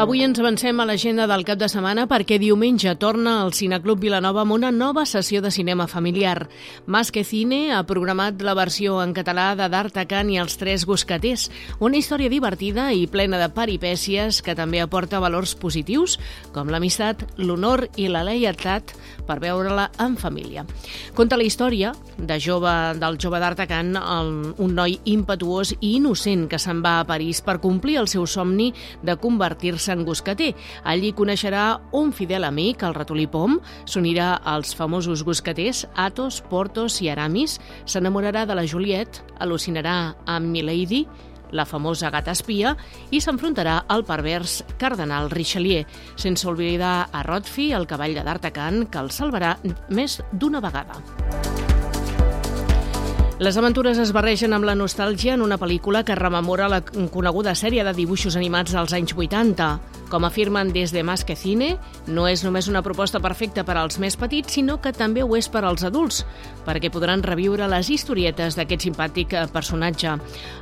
Avui 0.00 0.22
ens 0.24 0.38
avancem 0.40 0.78
a 0.80 0.86
l'agenda 0.88 1.26
del 1.28 1.42
cap 1.44 1.58
de 1.60 1.66
setmana 1.68 2.06
perquè 2.08 2.38
diumenge 2.40 2.94
torna 2.96 3.34
al 3.42 3.50
Cineclub 3.52 4.00
Vilanova 4.00 4.46
amb 4.46 4.54
una 4.54 4.70
nova 4.72 5.02
sessió 5.04 5.42
de 5.44 5.50
cinema 5.52 5.84
familiar. 5.92 6.48
Más 6.86 7.10
que 7.12 7.20
cine 7.20 7.74
ha 7.76 7.82
programat 7.84 8.40
la 8.40 8.54
versió 8.56 9.02
en 9.02 9.12
català 9.12 9.50
de 9.58 9.66
D'Artacan 9.68 10.30
i 10.32 10.38
els 10.40 10.56
tres 10.56 10.86
guscaters, 10.88 11.50
una 11.84 11.98
història 12.00 12.32
divertida 12.32 12.86
i 12.96 13.02
plena 13.12 13.36
de 13.36 13.50
peripècies 13.52 14.38
que 14.40 14.54
també 14.56 14.80
aporta 14.80 15.20
valors 15.20 15.52
positius, 15.52 16.16
com 16.54 16.72
l'amistat, 16.72 17.26
l'honor 17.36 17.84
i 18.00 18.08
la 18.08 18.24
leietat 18.24 18.96
per 19.28 19.36
veure-la 19.44 19.90
en 20.00 20.16
família. 20.16 20.64
Conta 21.12 21.36
la 21.36 21.44
història 21.44 21.92
de 22.16 22.40
jove, 22.40 22.72
del 22.96 23.20
jove 23.20 23.42
D'Artacan, 23.44 23.92
un 24.00 24.74
noi 24.80 24.96
impetuós 25.04 25.74
i 25.76 25.98
innocent 25.98 26.48
que 26.48 26.58
se'n 26.58 26.80
va 26.80 27.02
a 27.02 27.04
París 27.04 27.44
per 27.44 27.60
complir 27.60 28.00
el 28.00 28.08
seu 28.08 28.24
somni 28.24 28.72
de 29.04 29.20
convertir-se 29.20 29.89
Sant 29.90 30.06
Guscater. 30.06 30.52
Allí 30.86 31.10
coneixerà 31.16 31.80
un 31.96 32.14
fidel 32.14 32.46
amic, 32.46 32.84
el 32.86 32.94
ratolí 32.94 33.26
Pom, 33.30 33.58
s'unirà 33.90 34.36
als 34.46 34.76
famosos 34.78 35.24
guscaters 35.26 35.84
Atos, 35.98 36.40
Portos 36.50 37.00
i 37.02 37.10
Aramis, 37.10 37.58
s'enamorarà 37.84 38.46
de 38.46 38.56
la 38.56 38.66
Juliet, 38.70 39.24
al·lucinarà 39.42 40.14
amb 40.30 40.54
Milady, 40.54 41.04
la 41.50 41.66
famosa 41.66 42.10
gata 42.14 42.30
espia, 42.36 42.76
i 43.10 43.18
s'enfrontarà 43.18 43.80
al 43.90 44.04
pervers 44.06 44.60
cardenal 44.78 45.30
Richelieu, 45.34 45.82
sense 46.14 46.46
oblidar 46.46 47.08
a 47.10 47.24
Rodfi, 47.26 47.72
el 47.74 47.88
cavall 47.90 48.14
de 48.14 48.24
D'Artacan, 48.26 48.86
que 48.86 49.02
el 49.02 49.10
salvarà 49.14 49.56
més 49.90 50.20
d'una 50.30 50.62
vegada. 50.62 51.02
Les 53.40 53.56
aventures 53.56 53.96
es 53.96 54.10
barregen 54.12 54.52
amb 54.52 54.66
la 54.68 54.74
nostàlgia 54.76 55.32
en 55.32 55.40
una 55.40 55.56
pel·lícula 55.56 56.02
que 56.04 56.12
rememora 56.18 56.66
la 56.68 56.82
coneguda 56.84 57.54
sèrie 57.56 57.80
de 57.86 57.94
dibuixos 57.96 58.36
animats 58.36 58.74
dels 58.76 58.92
anys 58.92 59.14
80. 59.16 59.68
Com 60.10 60.24
afirmen 60.26 60.72
des 60.74 60.90
de 60.90 61.04
Más 61.06 61.22
que 61.24 61.36
Cine, 61.38 61.76
no 62.10 62.26
és 62.26 62.42
només 62.42 62.66
una 62.66 62.82
proposta 62.82 63.20
perfecta 63.22 63.62
per 63.62 63.76
als 63.78 64.00
més 64.02 64.16
petits, 64.18 64.56
sinó 64.58 64.80
que 64.82 64.90
també 64.90 65.22
ho 65.22 65.36
és 65.38 65.46
per 65.48 65.62
als 65.64 65.84
adults, 65.86 66.24
perquè 66.66 66.90
podran 66.90 67.22
reviure 67.22 67.68
les 67.70 67.92
historietes 67.94 68.58
d'aquest 68.58 68.88
simpàtic 68.88 69.36
eh, 69.38 69.46
personatge. 69.54 70.16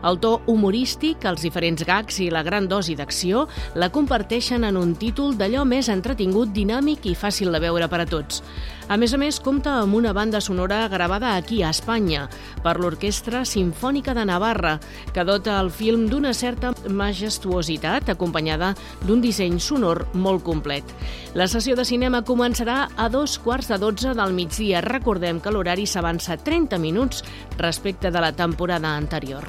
El 0.05 0.21
to 0.21 0.35
humorístic, 0.47 1.25
els 1.25 1.47
diferents 1.47 1.87
gags 1.88 2.21
i 2.21 2.28
la 2.28 2.45
gran 2.45 2.69
dosi 2.69 2.93
d'acció 2.99 3.47
la 3.75 3.88
comparteixen 3.88 4.69
en 4.69 4.76
un 4.76 4.93
títol 5.00 5.38
d'allò 5.40 5.64
més 5.64 5.88
entretingut, 5.88 6.52
dinàmic 6.52 7.09
i 7.09 7.17
fàcil 7.17 7.49
de 7.49 7.62
veure 7.64 7.88
per 7.88 8.05
a 8.05 8.09
tots. 8.09 8.43
A 8.88 8.97
més 8.97 9.12
a 9.12 9.19
més, 9.21 9.37
compta 9.45 9.75
amb 9.83 9.99
una 9.99 10.14
banda 10.17 10.40
sonora 10.40 10.87
gravada 10.88 11.35
aquí 11.37 11.62
a 11.62 11.69
Espanya 11.75 12.23
per 12.64 12.78
l'Orquestra 12.81 13.43
Simfònica 13.45 14.14
de 14.17 14.25
Navarra, 14.25 14.78
que 15.12 15.25
dota 15.28 15.59
el 15.61 15.69
film 15.69 16.07
d'una 16.09 16.33
certa 16.33 16.73
majestuositat 16.88 18.09
acompanyada 18.09 18.73
d'un 19.05 19.21
disseny 19.21 19.38
disseny 19.38 19.61
sonor 19.62 20.07
molt 20.14 20.42
complet. 20.42 20.85
La 21.38 21.47
sessió 21.47 21.76
de 21.78 21.87
cinema 21.87 22.25
començarà 22.26 22.88
a 22.97 23.09
dos 23.12 23.38
quarts 23.38 23.71
de 23.71 23.78
dotze 23.78 24.14
del 24.18 24.35
migdia. 24.35 24.83
Recordem 24.83 25.38
que 25.40 25.54
l'horari 25.54 25.87
s'avança 25.87 26.37
30 26.37 26.78
minuts 26.83 27.23
respecte 27.59 28.11
de 28.11 28.25
la 28.25 28.33
temporada 28.33 28.97
anterior. 28.97 29.47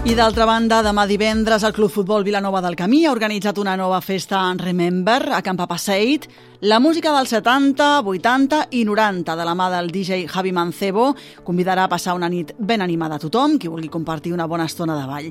I 0.00 0.14
d'altra 0.16 0.46
banda, 0.48 0.78
demà 0.80 1.02
divendres 1.04 1.60
el 1.60 1.74
Club 1.76 1.90
Futbol 1.92 2.24
Vilanova 2.24 2.62
del 2.64 2.72
Camí 2.72 3.02
ha 3.04 3.10
organitzat 3.12 3.58
una 3.60 3.74
nova 3.76 3.98
festa 4.00 4.38
en 4.48 4.56
Remember 4.58 5.28
a 5.36 5.42
Camp 5.44 5.60
Passeit. 5.68 6.24
La 6.64 6.78
música 6.80 7.12
dels 7.12 7.28
70, 7.28 8.00
80 8.08 8.62
i 8.80 8.86
90 8.88 9.36
de 9.36 9.44
la 9.44 9.54
mà 9.54 9.68
del 9.68 9.92
DJ 9.92 10.24
Javi 10.26 10.54
Mancebo 10.56 11.10
convidarà 11.44 11.84
a 11.84 11.92
passar 11.92 12.16
una 12.16 12.30
nit 12.32 12.54
ben 12.56 12.80
animada 12.80 13.20
a 13.20 13.20
tothom 13.20 13.58
qui 13.58 13.68
vulgui 13.68 13.92
compartir 13.92 14.32
una 14.32 14.48
bona 14.48 14.64
estona 14.64 14.96
de 14.96 15.06
ball. 15.06 15.28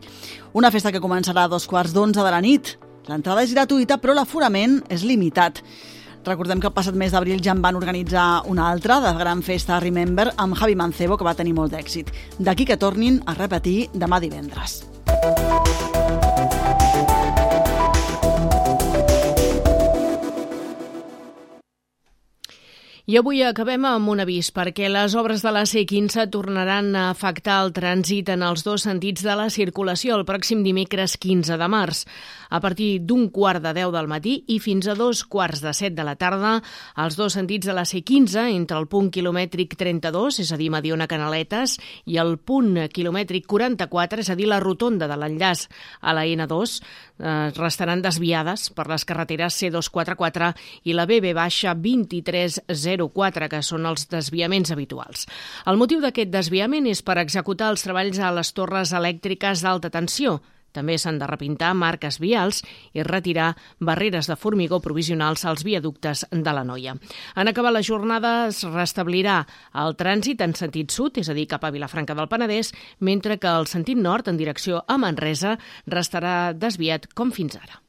Una 0.53 0.69
festa 0.69 0.91
que 0.93 1.01
començarà 1.01 1.47
a 1.47 1.49
dos 1.49 1.65
quarts 1.65 1.91
d'onze 1.97 2.21
de 2.21 2.29
la 2.29 2.41
nit. 2.41 2.77
L'entrada 3.09 3.41
és 3.41 3.57
gratuïta, 3.57 3.97
però 3.97 4.13
l'aforament 4.13 4.83
és 4.87 5.01
limitat. 5.01 5.63
Recordem 6.25 6.59
que 6.59 6.67
el 6.67 6.75
passat 6.75 6.97
mes 6.99 7.13
d'abril 7.15 7.41
ja 7.43 7.53
en 7.55 7.63
van 7.63 7.79
organitzar 7.79 8.43
una 8.51 8.69
altra 8.69 8.99
de 8.99 9.13
gran 9.17 9.43
festa 9.43 9.79
Remember 9.79 10.29
amb 10.37 10.57
Javi 10.59 10.75
Mancebo, 10.75 11.17
que 11.17 11.27
va 11.27 11.35
tenir 11.35 11.55
molt 11.55 11.73
d'èxit. 11.73 12.11
D'aquí 12.39 12.67
que 12.67 12.77
tornin 12.77 13.21
a 13.25 13.37
repetir 13.39 13.89
demà 13.93 14.19
divendres. 14.19 14.83
I 23.09 23.15
avui 23.17 23.39
acabem 23.41 23.87
amb 23.89 24.11
un 24.11 24.19
avís 24.21 24.51
perquè 24.53 24.85
les 24.85 25.15
obres 25.17 25.41
de 25.41 25.49
la 25.49 25.63
C15 25.65 26.27
tornaran 26.29 26.91
a 26.93 27.07
afectar 27.09 27.55
el 27.63 27.71
trànsit 27.73 28.27
en 28.29 28.43
els 28.45 28.61
dos 28.61 28.83
sentits 28.85 29.23
de 29.25 29.33
la 29.33 29.47
circulació 29.49 30.13
el 30.19 30.27
pròxim 30.27 30.61
dimecres 30.61 31.15
15 31.17 31.57
de 31.57 31.69
març. 31.73 32.03
A 32.53 32.59
partir 32.61 32.99
d'un 33.09 33.31
quart 33.33 33.63
de 33.65 33.73
10 33.73 33.89
del 33.95 34.09
matí 34.11 34.35
i 34.53 34.59
fins 34.61 34.85
a 34.85 34.93
dos 34.93 35.23
quarts 35.25 35.63
de 35.65 35.73
7 35.73 35.95
de 35.97 36.05
la 36.05 36.15
tarda, 36.21 36.59
els 37.01 37.17
dos 37.17 37.33
sentits 37.33 37.65
de 37.65 37.73
la 37.73 37.87
C15 37.89 38.45
entre 38.53 38.77
el 38.77 38.85
punt 38.85 39.09
quilomètric 39.09 39.73
32, 39.73 40.43
és 40.45 40.53
a 40.53 40.61
dir, 40.61 40.69
Mediona-Canaletes, 40.69 41.79
i 42.05 42.21
el 42.21 42.37
punt 42.37 42.77
quilomètric 42.93 43.49
44, 43.49 44.21
és 44.21 44.29
a 44.29 44.37
dir, 44.37 44.45
la 44.49 44.61
rotonda 44.61 45.09
de 45.09 45.17
l'enllaç 45.17 45.65
a 46.01 46.13
la 46.13 46.27
N2, 46.29 46.77
eh, 47.19 47.49
restaran 47.57 48.01
desviades 48.05 48.69
per 48.69 48.85
les 48.89 49.05
carreteres 49.05 49.57
C244 49.61 50.53
i 50.85 50.93
la 50.93 51.05
BB 51.09 51.33
baixa 51.37 51.73
2304, 52.99 53.49
que 53.49 53.63
són 53.63 53.89
els 53.89 54.07
desviaments 54.11 54.71
habituals. 54.75 55.25
El 55.65 55.79
motiu 55.81 56.03
d'aquest 56.03 56.31
desviament 56.33 56.87
és 56.91 57.01
per 57.01 57.17
executar 57.23 57.71
els 57.73 57.87
treballs 57.87 58.19
a 58.19 58.31
les 58.35 58.53
torres 58.53 58.93
elèctriques 58.93 59.63
d'alta 59.65 59.89
tensió, 59.93 60.39
també 60.75 60.97
s'han 61.01 61.17
de 61.19 61.27
repintar 61.29 61.71
marques 61.73 62.19
vials 62.21 62.61
i 62.93 63.03
retirar 63.05 63.55
barreres 63.79 64.29
de 64.29 64.37
formigó 64.37 64.79
provisionals 64.83 65.45
als 65.49 65.65
viaductes 65.65 66.25
de 66.29 66.53
la 66.53 66.63
Noia. 66.63 66.95
En 67.35 67.47
acabar 67.49 67.73
la 67.73 67.83
jornada 67.83 68.33
es 68.47 68.61
restablirà 68.69 69.41
el 69.73 69.97
trànsit 69.97 70.45
en 70.45 70.55
sentit 70.55 70.93
sud, 70.93 71.17
és 71.17 71.29
a 71.29 71.37
dir, 71.37 71.47
cap 71.49 71.65
a 71.65 71.73
Vilafranca 71.73 72.15
del 72.15 72.29
Penedès, 72.29 72.73
mentre 72.99 73.39
que 73.39 73.49
el 73.49 73.67
sentit 73.67 73.97
nord, 73.97 74.29
en 74.29 74.37
direcció 74.37 74.83
a 74.87 74.97
Manresa, 74.97 75.57
restarà 75.87 76.53
desviat 76.53 77.09
com 77.15 77.33
fins 77.33 77.57
ara. 77.57 77.81